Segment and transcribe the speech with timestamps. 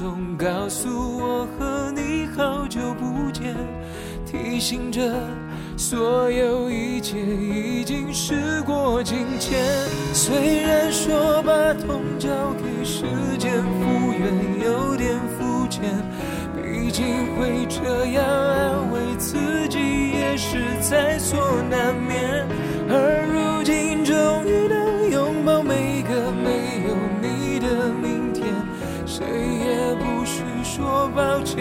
[0.00, 3.52] 总告诉我和你好久不见，
[4.24, 5.12] 提醒着
[5.76, 9.60] 所有一切已经事过境迁。
[10.14, 11.50] 虽然说把
[11.84, 12.30] 痛交
[12.62, 13.06] 给时
[13.40, 15.82] 间复原有点肤浅，
[16.54, 21.36] 毕竟会这样安慰自己也是在所
[21.68, 22.37] 难免。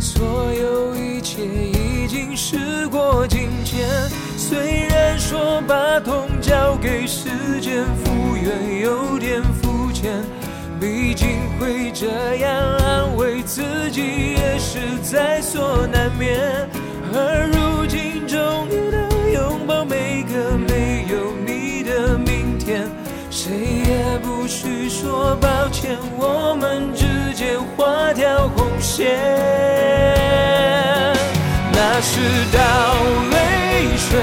[0.00, 3.86] 所有一切已经时过境迁。
[4.36, 7.28] 虽然说把痛交给时
[7.60, 10.12] 间复原有点肤浅，
[10.80, 11.28] 毕竟
[11.60, 13.62] 会这样安慰自
[13.92, 16.36] 己也是在所难免。
[17.14, 21.27] 而如今终于能拥抱每个没有。
[24.48, 27.04] 去说抱歉，我们之
[27.34, 29.14] 间划条红线。
[31.70, 32.94] 那是道
[33.30, 34.20] 泪水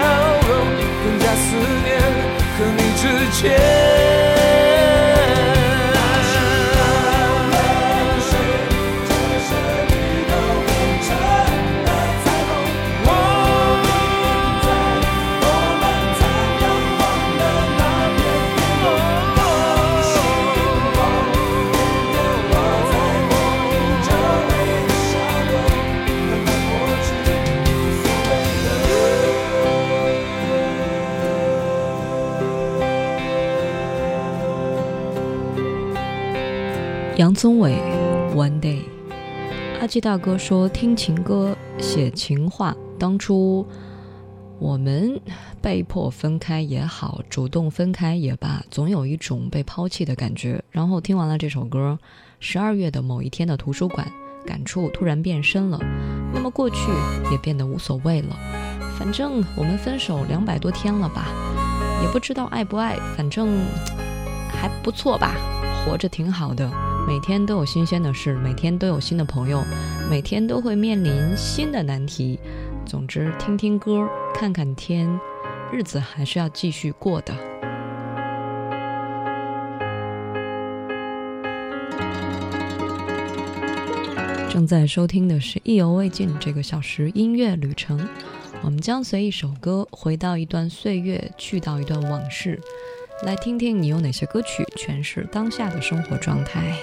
[0.47, 0.65] 容，
[1.09, 2.15] 更加思念
[2.57, 4.34] 和你之间。
[37.45, 37.75] 松伟
[38.35, 38.81] ，One Day，
[39.79, 42.75] 阿基大哥说：“听情歌，写情话。
[42.99, 43.67] 当初
[44.59, 45.21] 我们
[45.61, 50.63] 被迫分开也好，主动分开也罢，总有一种被抛弃的感觉。
[50.71, 51.99] 然后听完了这首歌，
[52.41, 54.11] 《十二月的某一天》的图书馆，
[54.47, 55.79] 感触突然变深了。
[56.33, 56.77] 那么过去
[57.31, 58.35] 也变得无所谓了。
[58.99, 61.27] 反正我们分手两百多天了吧，
[62.01, 63.51] 也不知道爱不爱，反正
[64.51, 65.35] 还不错吧，
[65.85, 66.73] 活着挺好的。”
[67.07, 69.63] 每天都有新鲜的事，每天都有新的朋友，
[70.09, 72.39] 每天都会面临新的难题。
[72.87, 75.09] 总之，听听歌，看看天，
[75.71, 77.35] 日子还是要继续过的。
[84.49, 88.09] 正在收听的是《意犹未尽》这个小时音乐旅程，
[88.63, 92.59] 我们将随一首歌回到一段岁月，去到一段往事，
[93.27, 96.75] 来听听你有哪些歌曲诠释当下的生活状态。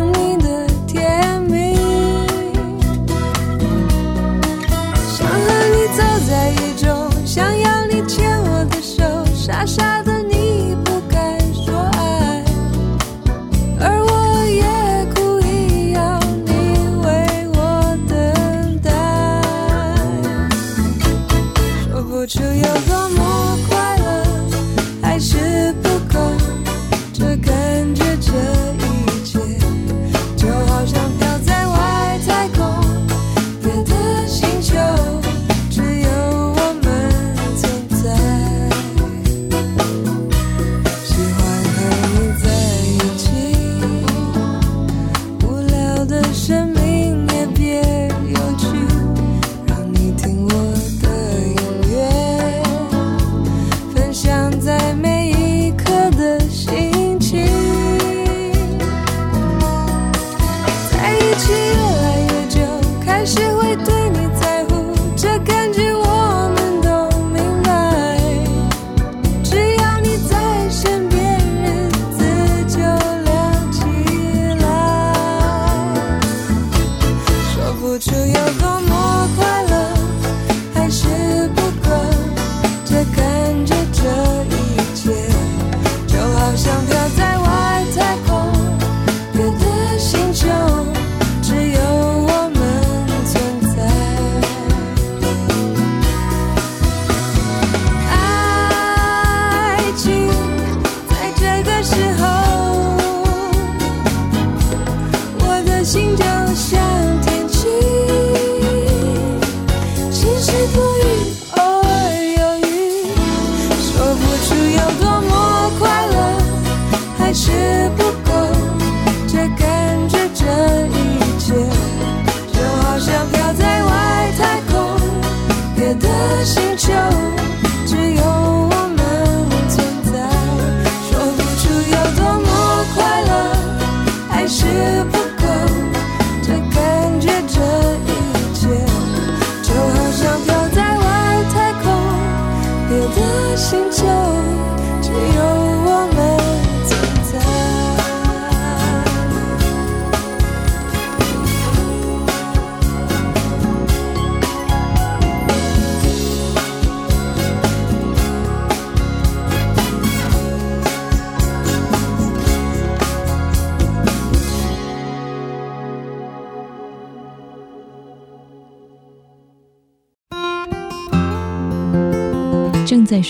[126.00, 127.19] 的星球。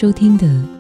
[0.01, 0.80] 收听的。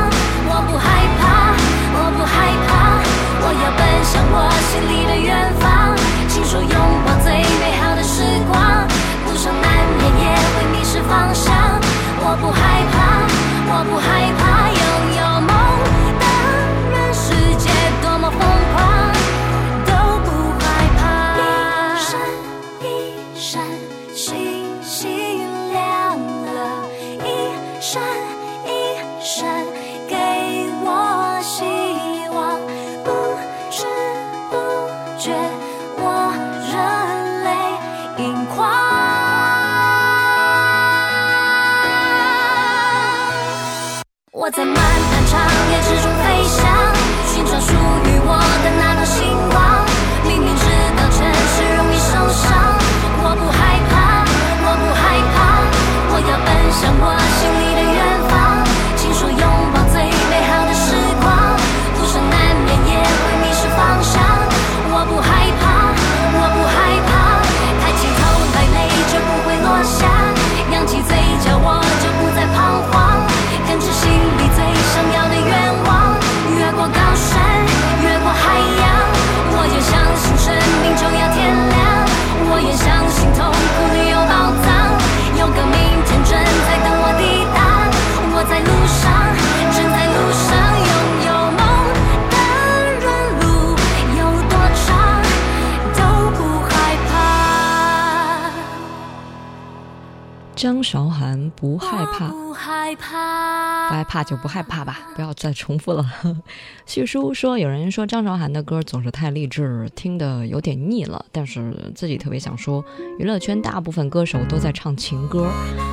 [102.29, 106.05] 不害怕，不害怕就不害怕吧，不要再重复了。
[106.85, 111.23] 旭叔说，有人说张韶涵的歌总是太励志，听得有点腻了。
[111.31, 112.83] 但是自己特别想说，
[113.17, 115.49] 娱乐圈大部分歌手都在唱情歌，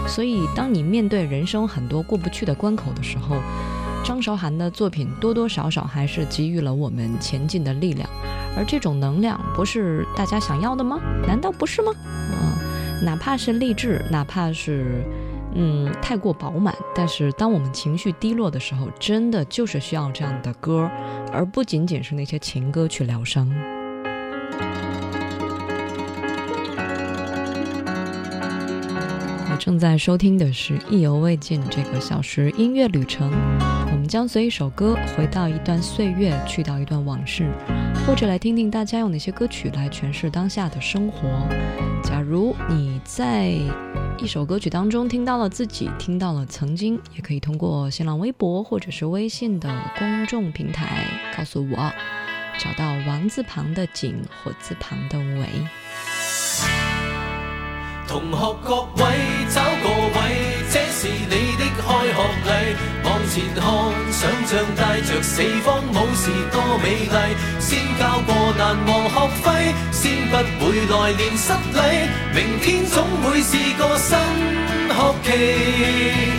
[0.06, 3.36] 所以当你面对人生很多过不去的关口的时候，
[4.04, 8.08] 张韶涵的作品多多少少还是给予了我们前进的力量。
[8.56, 10.98] 而这种能量不是大家想要的吗？
[11.26, 11.92] 难道不是吗？
[12.02, 15.02] 嗯，哪怕是励志，哪怕是。
[15.60, 16.74] 嗯，太过饱满。
[16.94, 20.88] 但是，当我们情绪低落的时候，真的就是需要这样的歌，
[21.32, 23.52] 而不仅仅是那些情歌去疗伤。
[29.50, 33.28] 我正在收听的是《意犹未尽》这个小时音乐旅程，
[33.90, 37.50] 我们将随一首歌回到一段岁月，去到一段往事，
[38.06, 41.26] 或者来听听大家用哪些歌曲来诠释当下的生活。
[42.28, 43.46] 如你在
[44.18, 49.66] 一首歌曲当中听到了自己听到了曾经，也可以通过新浪微博或者是微信的
[49.98, 51.76] 公众平台告诉我，
[52.58, 55.18] 找到王字旁的景，火字旁的
[58.10, 59.04] 同学各位位，
[59.48, 61.37] 找这你。
[61.88, 63.64] 开学礼，往前看，
[64.12, 67.34] 想象带着四方武士多美丽。
[67.58, 72.08] 先交过难忘学费，先不会来年失礼。
[72.34, 74.18] 明天总会是个新
[74.92, 76.30] 学期，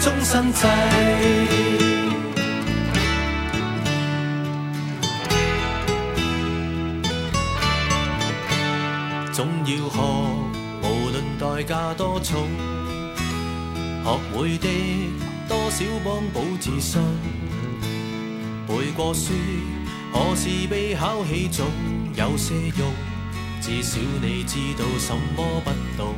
[0.00, 0.66] 终生制。
[9.32, 10.00] 总要学，
[10.82, 12.79] 无论代价多重。
[14.02, 14.68] 学会的
[15.46, 17.00] 多少帮补自信，
[18.66, 19.32] 背过书，
[20.12, 21.66] 何时被考起总
[22.16, 22.92] 有些用。
[23.60, 26.14] 至少你知道什么不懂，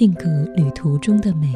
[0.00, 0.24] 定格
[0.56, 1.48] 旅途中的美，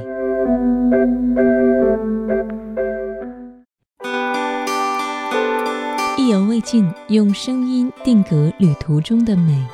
[6.18, 9.66] 意犹未尽，用声音定格旅途中的美，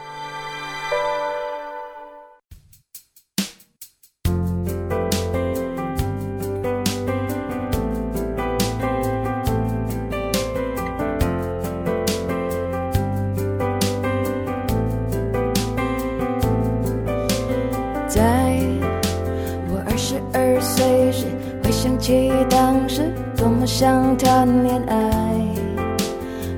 [18.09, 18.50] 在。
[20.81, 21.27] 随时，
[21.63, 24.97] 回想起当时多么想谈恋爱，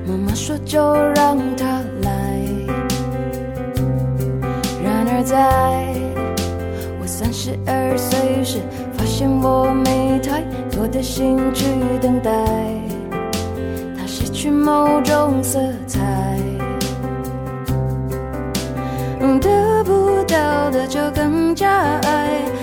[0.07, 0.79] 妈妈说就
[1.13, 1.65] 让他
[2.01, 2.39] 来。
[4.81, 5.35] 然而在，
[7.01, 8.59] 我三十二岁时，
[8.93, 10.41] 发现我没太
[10.73, 11.65] 多的心去
[12.01, 12.31] 等待，
[13.99, 15.99] 它失去某种色彩，
[19.41, 21.67] 得不到的就更加
[22.05, 22.62] 爱。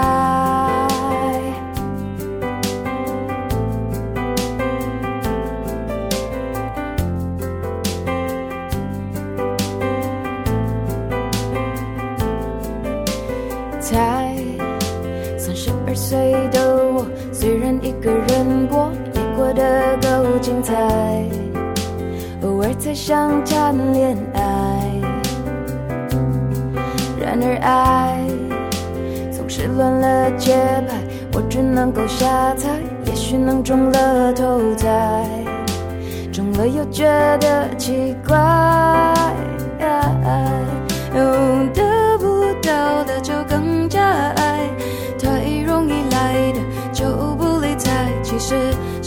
[18.01, 20.73] 一个人过也过得够精彩，
[22.41, 24.41] 偶尔才想谈恋爱。
[27.21, 28.23] 然而爱
[29.31, 30.55] 总是乱了节
[30.89, 30.95] 拍，
[31.35, 32.69] 我只能够瞎猜，
[33.05, 35.23] 也许能中了头彩，
[36.31, 37.03] 中了又觉
[37.39, 38.35] 得奇怪。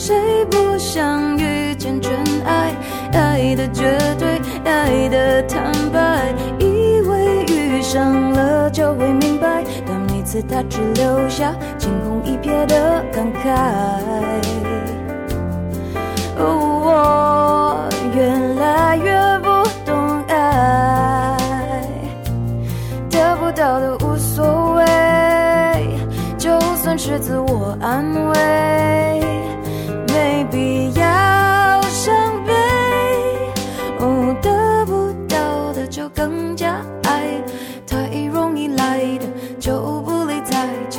[0.07, 2.13] 谁不想遇见真
[2.45, 2.75] 爱，
[3.15, 6.27] 爱的绝对，爱的坦白。
[6.59, 13.51] 以为遇上了就会明白，但每次他只留下惊鸿一瞥的感慨。
[16.37, 17.81] 我
[18.15, 19.47] 越来越不
[19.87, 21.81] 懂爱，
[23.11, 24.85] 得不到的无所谓，
[26.37, 28.84] 就算是自我安慰。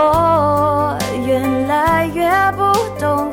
[0.00, 2.62] 我越来越不
[3.00, 3.27] 懂。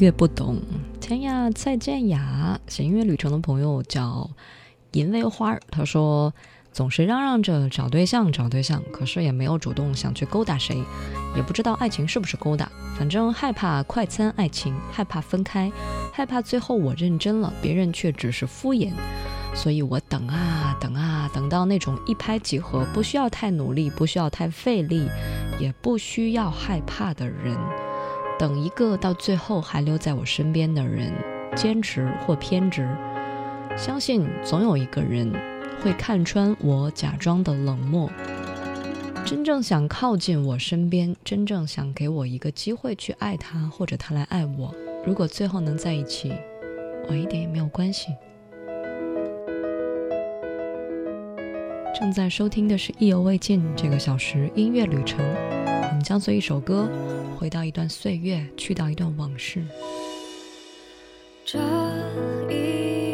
[0.00, 0.58] 越不懂，
[0.98, 2.58] 天涯再见呀！
[2.66, 4.30] 写音乐旅程的朋友叫
[4.92, 6.32] 银薇花，他说
[6.72, 10.82] 总是嚷嚷着找对象找对象，可是也没有主动想去勾搭谁，
[11.36, 15.70] 也不知道爱情是不是勾搭，反正害怕快餐爱情，害怕分开，
[16.14, 18.92] 害怕最后我认真了，别人却只是敷衍，
[19.54, 25.06] 所以我等啊等啊，等到那种一拍即合，不需要太努力，不需要太费力，
[25.58, 27.54] 也不需要害怕的人。
[28.40, 31.12] 等一个到最后还留在我身边的人，
[31.54, 32.88] 坚持或偏执，
[33.76, 35.30] 相信总有一个人
[35.82, 38.10] 会看穿我假装的冷漠，
[39.26, 44.74] 真正想靠近我身边，真正想给我一个机会去爱他，或者他来爱我。
[45.04, 46.32] 如果最后能在一起，
[47.10, 48.06] 晚一点也没有关系。
[51.94, 55.20] 正在收听的是《意犹未尽》这个小时音乐旅程。
[56.02, 56.88] 将随一首歌，
[57.38, 59.62] 回到一段岁月，去到一段往事。
[61.44, 61.58] 这
[62.50, 63.09] 一。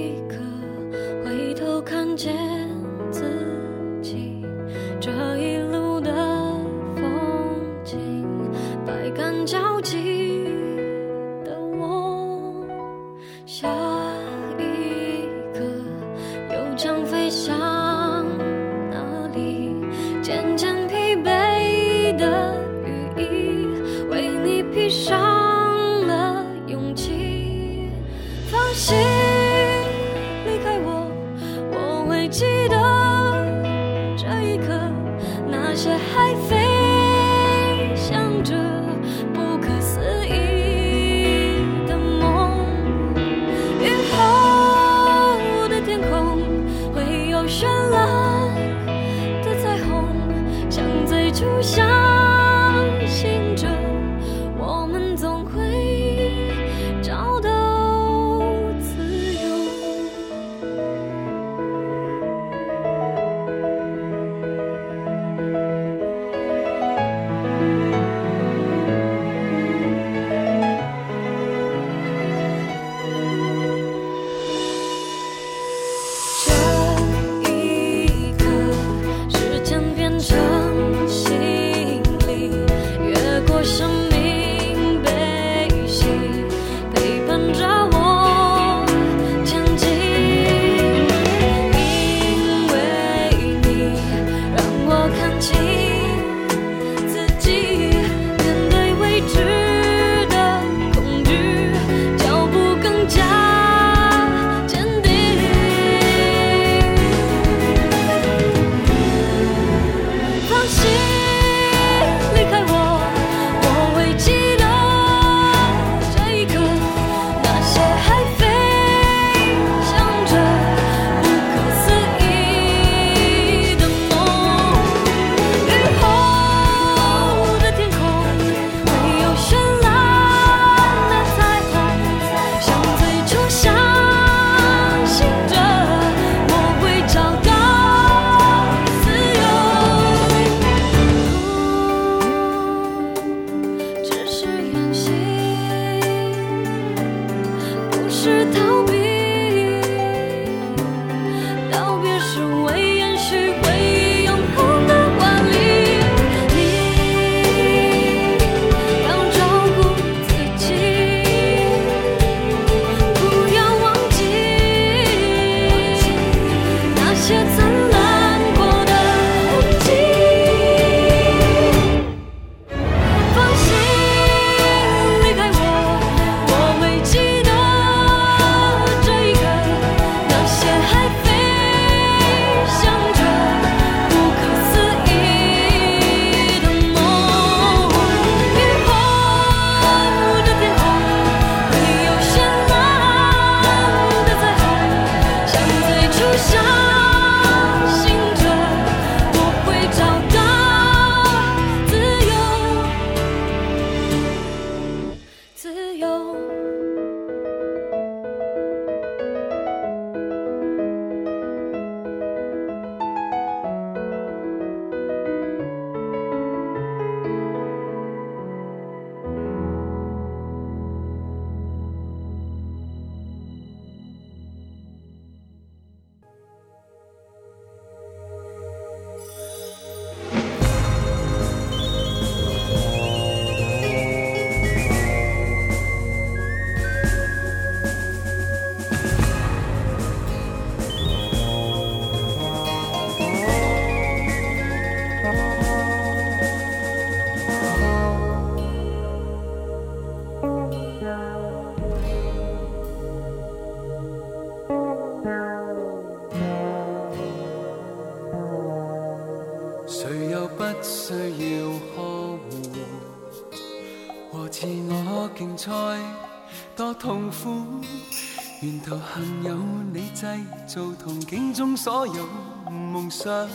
[269.17, 269.57] 朋有
[269.95, 270.27] 你制
[270.67, 272.29] 造同境中所有
[272.71, 273.49] 梦想，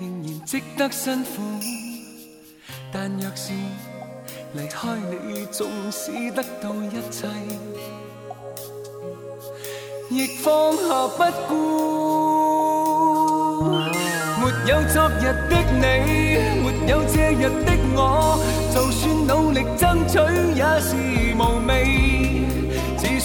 [0.00, 1.28] 仍然值得辛苦。
[2.90, 3.52] 但若是
[4.54, 7.28] 离开你，纵使得到一切，
[10.08, 13.62] 亦放下不顾。
[13.64, 15.78] 没有昨日的你，
[16.62, 18.00] 没有这日的我，
[18.74, 20.16] 就算努力争取
[20.54, 20.94] 也是
[21.34, 22.57] 无味。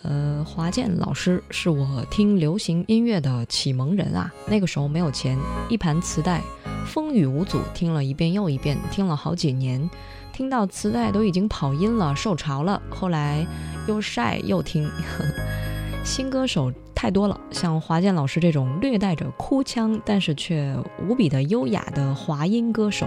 [0.03, 4.31] 呃，华健老师是我听流行音乐的启蒙人啊。
[4.47, 5.37] 那个时候没有钱，
[5.69, 6.41] 一盘磁带
[6.85, 9.89] 风雨无阻听了一遍又一遍，听了好几年，
[10.31, 13.45] 听到磁带都已经跑音了、受潮了，后来
[13.87, 14.89] 又晒又听。
[16.05, 20.73] 新歌手太多了，像华健老师这种略带着哭腔，但是却
[21.05, 23.05] 无比的优雅的华音歌手。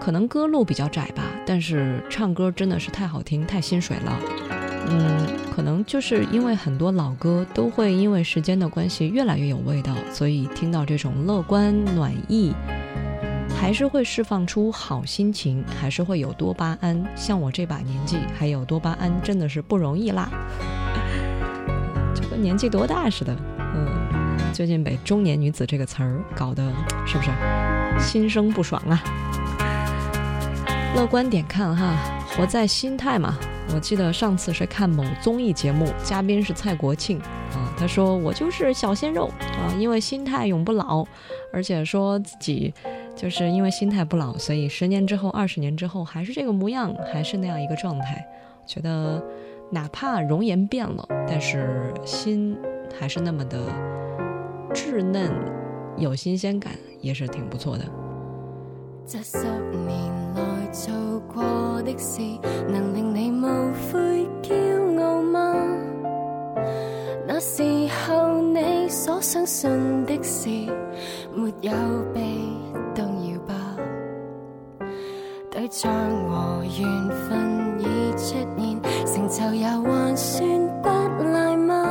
[0.00, 4.18] 可能歌路比较窄吧，但是唱歌真的是太好听、太心水了。
[4.88, 12.52] 嗯，可能就是因为很多老歌都会因为时间的关系越来越有味道，所以听到这种乐观暖意，
[13.60, 17.00] 还是会释放出好心情，还是会有多巴胺。
[17.14, 20.30] 像我这把年纪，还有多巴胺真的是不容易啦，
[22.14, 23.36] 就跟年纪多大似的。
[23.76, 26.62] 嗯，最近被“中年女子”这个词儿搞得
[27.06, 27.30] 是不是
[28.02, 29.02] 心生不爽啊？
[30.96, 31.96] 乐观点看哈，
[32.36, 33.38] 活在心态嘛。
[33.72, 41.06] 我记得上次是看某综艺节目，嘉宾是蔡国庆，啊，他说我就是小鲜肉啊，因为心态永不老，
[41.52, 42.74] 而且说自己
[43.14, 48.26] 就是因为心态不老，所以十年之后、二十年之后还是这个模样，还是那样一个状态。
[48.66, 49.22] 觉得
[49.70, 52.58] 哪怕容颜变了，但是心
[52.98, 53.58] 还是那么的
[54.74, 55.30] 稚嫩，
[55.96, 57.84] 有新鲜感，也是挺不错的。
[60.34, 60.92] 来做
[61.32, 62.20] 过的事，
[62.68, 63.46] 能令你无
[63.92, 65.40] 悔骄傲吗？
[67.26, 67.62] 那时
[68.06, 69.70] 候你所相信
[70.06, 70.48] 的事，
[71.34, 71.72] 没有
[72.14, 72.20] 被
[72.94, 73.54] 动摇吧？
[75.50, 75.90] 对象
[76.28, 80.42] 和缘分已出现，成就也还算
[80.82, 80.88] 不
[81.32, 81.84] 赖吗？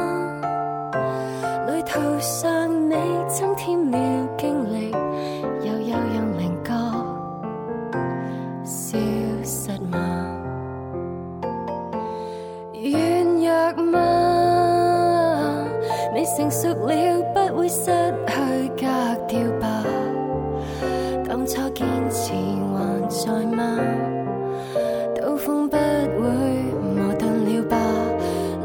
[1.67, 2.95] 旅途上你
[3.28, 4.18] 增添了。
[16.39, 16.95] 成熟了，
[17.34, 18.86] 不会失去格
[19.28, 19.84] 调吧？
[21.28, 23.78] 当初坚持还在吗？
[25.21, 27.75] 刀锋不会磨钝了吧？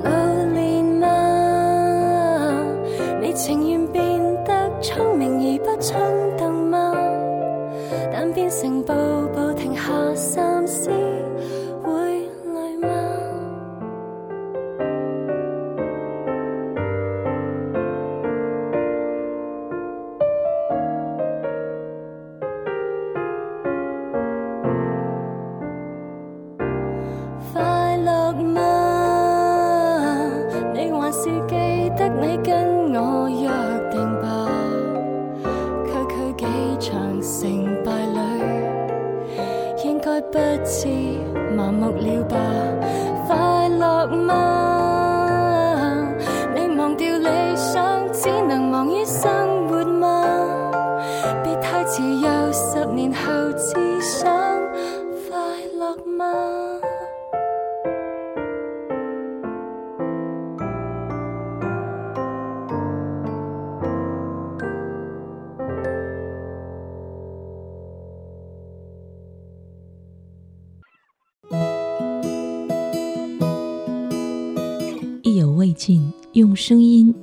[0.04, 2.62] 老练吗？
[3.20, 4.04] 你情愿变
[4.44, 5.98] 得聪明而不冲
[6.38, 6.92] 动吗？
[8.12, 9.23] 但变成暴。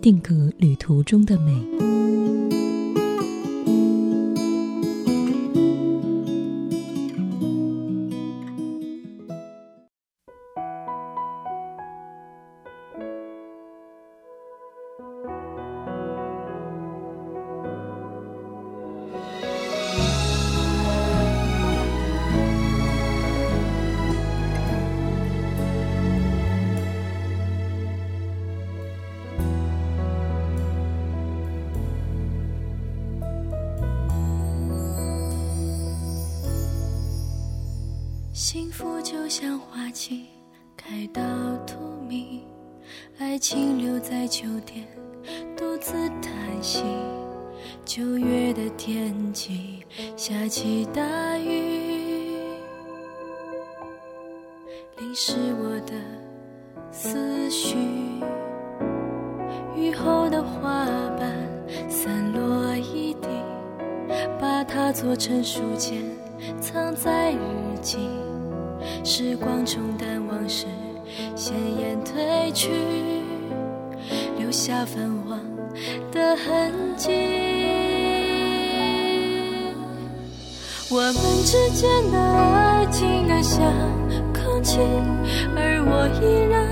[0.02, 2.21] 定格旅途中的美。
[38.82, 40.25] 不就像花期
[40.75, 41.21] 开到
[41.67, 41.75] 荼
[42.10, 42.40] 蘼，
[43.19, 44.88] 爱情留在秋天
[45.56, 46.84] 独自叹息。
[47.86, 49.86] 九月的天气
[50.17, 52.42] 下起大雨，
[54.98, 55.94] 淋湿我的
[56.92, 57.77] 思绪。
[59.75, 60.86] 雨后的花
[61.19, 61.32] 瓣
[61.88, 63.27] 散落一地，
[64.40, 66.02] 把它做成书签，
[66.60, 68.00] 藏在日记。
[69.04, 70.65] 时光冲淡往事，
[71.36, 72.69] 鲜艳褪去，
[74.38, 75.40] 留下泛黄
[76.12, 77.10] 的痕迹。
[80.94, 81.15] 我们
[81.46, 83.62] 之间的爱情，难像
[84.34, 84.79] 空气，
[85.56, 86.69] 而我依然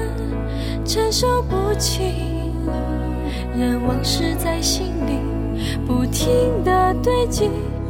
[0.85, 2.01] 承受不起，
[3.57, 7.49] 任往事在心里不停的堆积。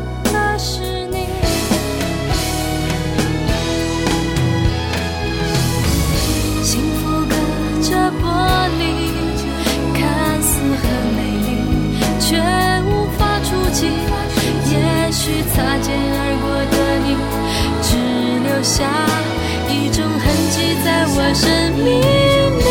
[21.33, 22.63] 是秘密。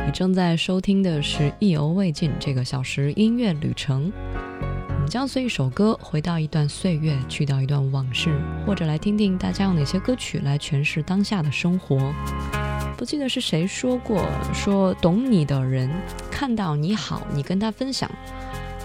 [0.06, 4.10] 你正在收听的是《意犹未尽》这个小时音乐旅程。
[5.06, 8.36] 将随一首歌回到一段岁月，去掉一段往事，
[8.66, 11.96] 或者来听听大家用哪些歌曲来诠释当下的生活。
[12.96, 15.88] 不记得是谁说过，说懂你的人
[16.30, 18.10] 看到你好，你跟他分享。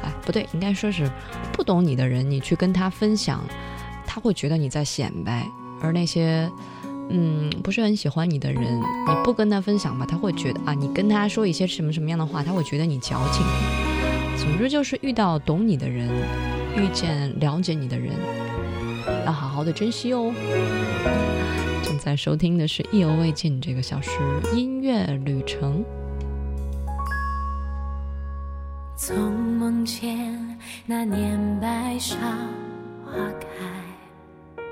[0.03, 1.09] 哎，不对，应该说是
[1.51, 3.43] 不懂你的人，你去跟他分享，
[4.05, 5.45] 他会觉得你在显摆。
[5.81, 6.49] 而那些
[7.09, 13.43] 嗯不是很喜欢你的人，你不跟他分享吧，他会觉得啊，你跟他说一些什么什么样的话，他会觉得你矫情。
[14.41, 16.09] 总之就是遇到懂你的人，
[16.75, 18.11] 遇见了解你的人，
[19.23, 20.33] 要好好的珍惜哦。
[21.83, 24.09] 正在收听的是《意犹未尽》这个小时
[24.55, 25.85] 音乐旅程。
[28.97, 29.15] 从
[29.59, 30.03] 梦见
[30.87, 32.15] 那年白芍
[33.05, 34.63] 花开，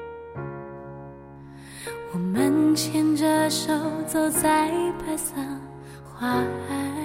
[2.12, 3.72] 我们牵着手
[4.08, 4.68] 走在
[5.06, 5.36] 白色
[6.16, 6.99] 花海。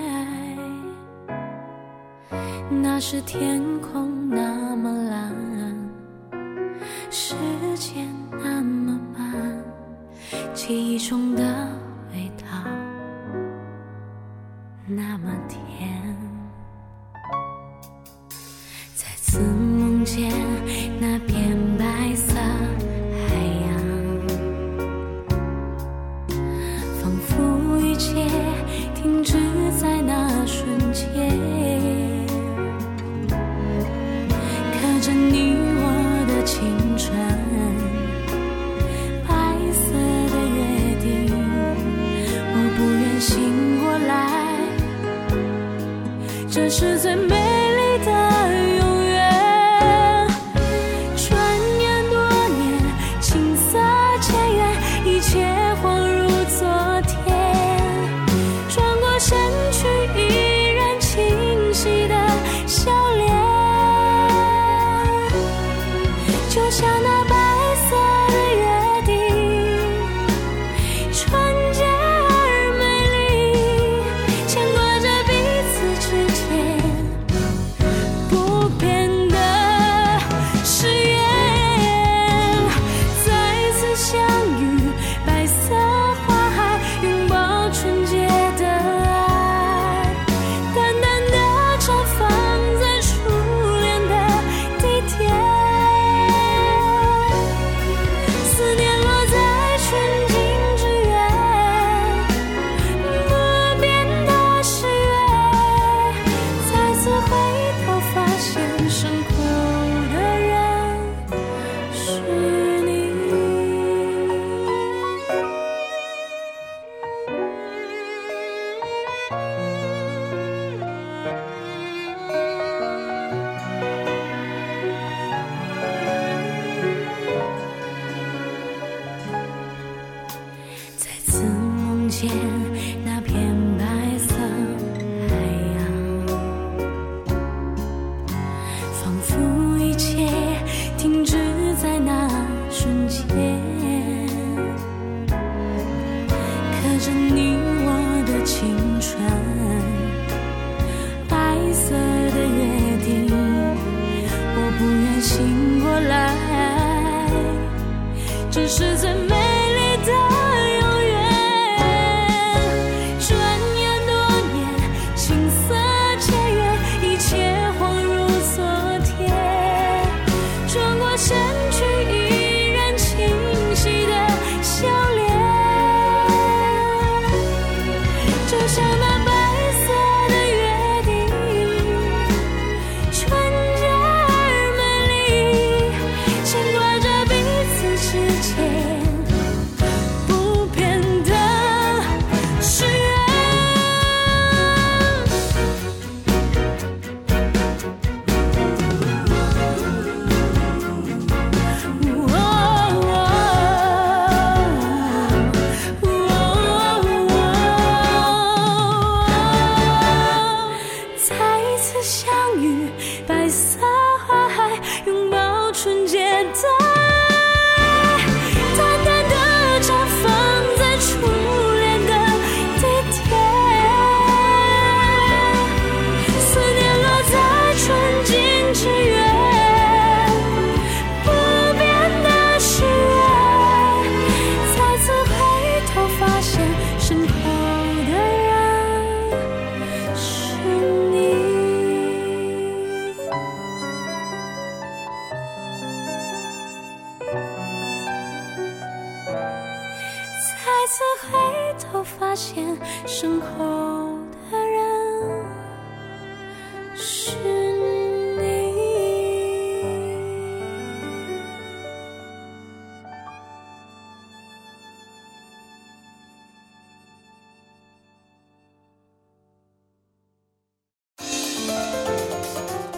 [2.82, 4.13] 那是天空。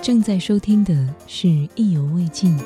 [0.07, 0.95] 正在收听的
[1.27, 2.57] 是《意犹未尽》。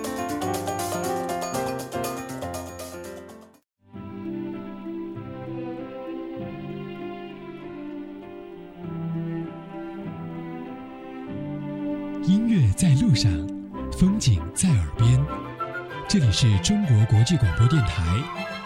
[12.25, 13.31] 音乐在路上，
[13.91, 15.25] 风景在耳边。
[16.07, 18.05] 这里是中国国际广播电台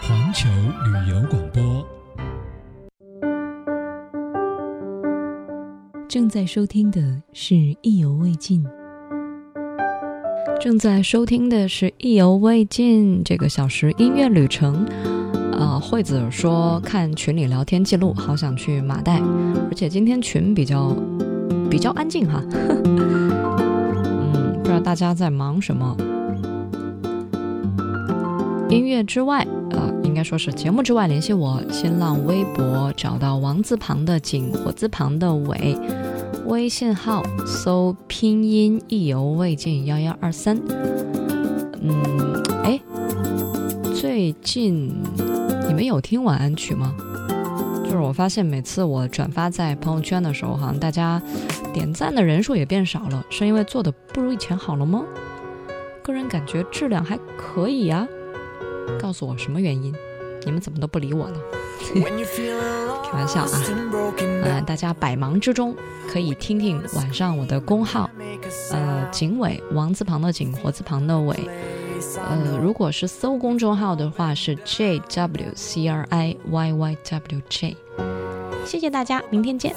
[0.01, 0.49] 环球
[0.83, 2.04] 旅游广播。
[6.15, 8.63] 正在收听的是《意犹未尽》，
[10.61, 14.87] 正在收听的是《意犹未尽》这个小时音乐旅程。
[15.51, 19.19] 呃，惠子说看群里聊天记录，好想去马代，
[19.69, 20.95] 而且今天群比较
[21.69, 22.41] 比较安静哈。
[22.85, 25.97] 嗯，不知道大家在忙什么。
[28.69, 29.41] 音乐之外，
[29.71, 29.91] 啊。
[30.15, 35.77] 应该说是节目之外联系我，新浪微博找到王字旁的景火字旁的伟，
[36.45, 40.57] 微信号搜拼音意犹未尽幺幺二三。
[41.81, 42.79] 嗯，哎，
[43.93, 44.87] 最近
[45.67, 46.95] 你们有听晚安曲吗？
[47.83, 51.21] 就是我发现每次我转发在朋友圈的时候，好像大家
[51.73, 55.03] 点赞的人数也变少了，是因为做的不如以前好了吗？
[56.01, 58.07] 个人感觉质量还可以呀，
[58.97, 59.93] 告诉我什么原因。
[60.45, 61.37] 你们怎么都不理我呢？
[63.01, 64.61] 开玩笑啊。
[64.65, 65.75] 大家百忙之中
[66.07, 68.09] 可以听听晚上我的公号，
[68.71, 71.35] 呃，景伟，王字旁的景，活字旁的伟。
[72.29, 77.75] 呃，如果是搜公众号的话，是 j w c r i y y w j。
[78.65, 79.75] 谢谢大家，明天见。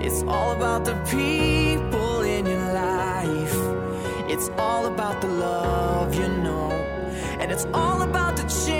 [0.00, 3.58] it's all about the people in your life。
[4.28, 6.67] it's all about the love you know。
[7.50, 8.77] It's all about the change.